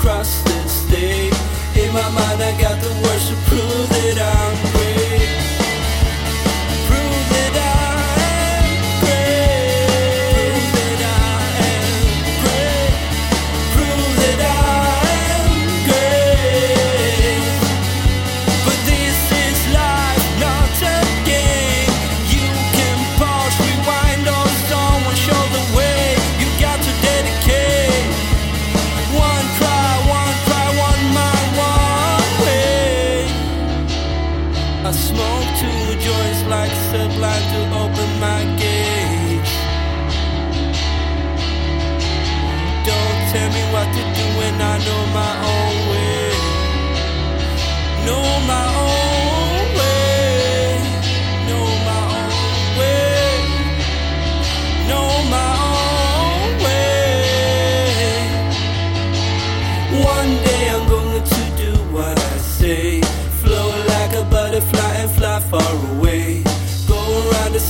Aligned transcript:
Cross 0.00 0.40
this 0.44 0.86
state 0.86 1.34
In 1.76 1.92
my 1.92 2.08
mind, 2.08 2.42
I 2.42 2.58
got 2.58 2.80
the 2.80 2.88
words 3.02 3.28
to 3.28 3.34
prove 3.50 3.88
that 3.90 4.18
I'm. 4.18 4.69
two 35.60 35.84
joints 36.06 36.42
like 36.54 36.72
sublime 36.90 37.46
to 37.52 37.60
open 37.82 38.10
my 38.20 38.59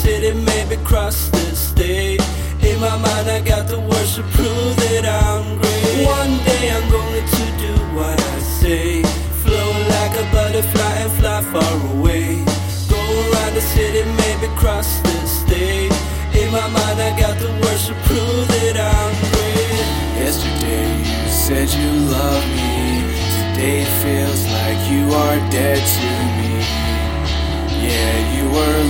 city, 0.00 0.32
maybe 0.32 0.76
cross 0.82 1.28
the 1.28 1.54
state. 1.54 2.22
In 2.62 2.80
my 2.80 2.96
mind, 2.96 3.28
I 3.28 3.40
got 3.40 3.68
the 3.68 3.80
words 3.80 4.16
to 4.16 4.22
prove 4.36 4.72
that 4.84 5.04
I'm 5.04 5.58
great. 5.60 6.06
One 6.18 6.34
day 6.48 6.64
I'm 6.76 6.88
going 6.90 7.26
to 7.38 7.44
do 7.66 7.74
what 7.96 8.18
I 8.34 8.38
say. 8.60 9.02
Flow 9.44 9.70
like 9.94 10.14
a 10.22 10.26
butterfly 10.32 10.94
and 11.04 11.12
fly 11.20 11.40
far 11.52 11.74
away. 11.94 12.44
Go 12.88 13.00
around 13.24 13.52
the 13.58 13.64
city, 13.74 14.02
maybe 14.22 14.48
cross 14.56 14.88
the 15.00 15.16
state. 15.26 15.92
In 16.40 16.48
my 16.50 16.66
mind, 16.78 16.98
I 17.08 17.12
got 17.24 17.36
the 17.44 17.52
words 17.62 17.88
to 17.88 17.94
prove 18.08 18.44
that 18.56 18.76
I'm 18.92 19.12
great. 19.32 19.86
Yesterday 20.24 20.90
you 21.12 21.28
said 21.44 21.68
you 21.80 21.90
love 22.16 22.44
me. 22.56 23.04
Today 23.36 23.84
feels 24.02 24.42
like 24.56 24.80
you 24.92 25.04
are 25.22 25.38
dead 25.52 25.80
to 25.96 26.08
me. 26.38 26.52
Yeah, 27.84 28.14
you 28.36 28.44
were 28.56 28.89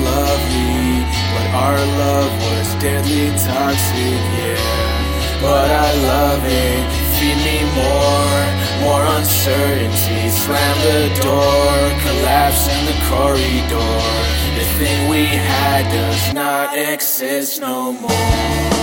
our 1.70 1.86
love 2.04 2.32
was 2.48 2.69
deadly 2.82 3.28
toxic. 3.47 4.20
Yeah, 4.42 5.41
but 5.41 5.69
I 5.70 5.91
love 6.12 6.42
it. 6.44 6.82
Feed 7.16 7.38
me 7.48 7.58
more, 7.81 8.41
more 8.84 9.04
uncertainty. 9.19 10.22
Slam 10.42 10.76
the 10.91 11.03
door, 11.22 11.70
collapse 12.04 12.64
in 12.75 12.82
the 12.91 12.98
corridor. 13.10 13.97
The 14.59 14.66
thing 14.78 15.09
we 15.09 15.25
had 15.26 15.82
does 15.98 16.34
not 16.34 16.76
exist 16.76 17.60
no 17.60 17.92
more. 17.92 18.79